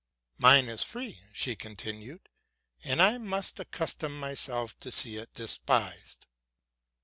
Mine 0.39 0.67
is 0.67 0.81
free,'' 0.83 1.21
she 1.31 1.55
con 1.55 1.75
tinued, 1.75 2.21
''and 2.83 2.99
I 3.03 3.19
must 3.19 3.59
accustom 3.59 4.19
myself 4.19 4.75
to 4.79 4.91
see 4.91 5.17
it 5.17 5.31
despised. 5.35 6.25